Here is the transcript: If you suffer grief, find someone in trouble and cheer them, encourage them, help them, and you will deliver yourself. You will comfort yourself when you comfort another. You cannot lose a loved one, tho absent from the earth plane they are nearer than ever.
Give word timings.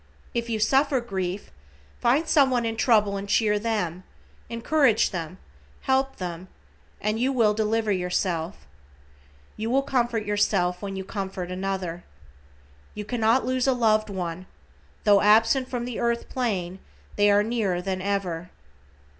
If 0.33 0.49
you 0.49 0.57
suffer 0.59 0.99
grief, 0.99 1.51
find 1.99 2.27
someone 2.27 2.65
in 2.65 2.75
trouble 2.75 3.17
and 3.17 3.29
cheer 3.29 3.59
them, 3.59 4.03
encourage 4.49 5.11
them, 5.11 5.37
help 5.81 6.15
them, 6.15 6.47
and 6.99 7.19
you 7.19 7.31
will 7.31 7.53
deliver 7.53 7.91
yourself. 7.91 8.65
You 9.57 9.69
will 9.69 9.83
comfort 9.83 10.25
yourself 10.25 10.81
when 10.81 10.95
you 10.95 11.03
comfort 11.03 11.51
another. 11.51 12.03
You 12.95 13.05
cannot 13.05 13.45
lose 13.45 13.67
a 13.67 13.73
loved 13.73 14.09
one, 14.09 14.47
tho 15.03 15.21
absent 15.21 15.69
from 15.69 15.85
the 15.85 15.99
earth 15.99 16.29
plane 16.29 16.79
they 17.15 17.29
are 17.29 17.43
nearer 17.43 17.79
than 17.79 18.01
ever. 18.01 18.49